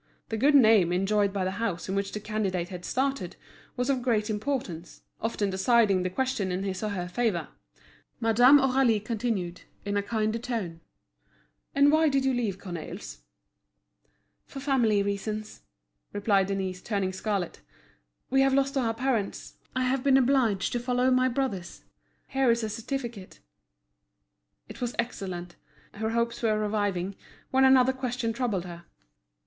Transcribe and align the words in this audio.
The 0.29 0.37
good 0.37 0.55
name 0.55 0.91
enjoyed 0.91 1.31
by 1.31 1.43
the 1.45 1.51
house 1.61 1.87
in 1.87 1.93
which 1.93 2.11
the 2.11 2.19
candidate 2.19 2.69
had 2.69 2.85
started 2.85 3.35
was 3.77 3.87
of 3.87 4.01
great 4.01 4.31
importance, 4.31 5.03
often 5.21 5.51
deciding 5.51 6.01
the 6.01 6.09
question 6.09 6.51
in 6.51 6.63
his 6.63 6.81
or 6.81 6.89
her 6.89 7.07
favour. 7.07 7.49
Madame 8.19 8.57
Aurélie 8.57 9.05
continued, 9.05 9.61
in 9.85 9.95
a 9.95 10.01
kinder 10.01 10.39
tone: 10.39 10.81
"And 11.75 11.91
why 11.91 12.09
did 12.09 12.25
you 12.25 12.33
leave 12.33 12.57
Cornaille's?" 12.57 13.19
"For 14.47 14.59
family 14.59 15.03
reasons," 15.03 15.61
replied 16.13 16.47
Denise, 16.47 16.81
turning 16.81 17.13
scarlet. 17.13 17.61
"We 18.31 18.41
have 18.41 18.55
lost 18.55 18.75
our 18.75 18.95
parents, 18.95 19.57
I 19.75 19.83
have 19.83 20.03
been 20.03 20.17
obliged 20.17 20.73
to 20.73 20.79
follow 20.79 21.11
my 21.11 21.29
brothers. 21.29 21.83
Here 22.29 22.49
is 22.49 22.63
a 22.63 22.69
certificate." 22.69 23.39
It 24.67 24.81
was 24.81 24.95
excellent. 24.97 25.57
Her 25.93 26.09
hopes 26.09 26.41
were 26.41 26.57
reviving, 26.57 27.15
when 27.51 27.65
another 27.65 27.93
question 27.93 28.33
troubled 28.33 28.65
her. 28.65 28.85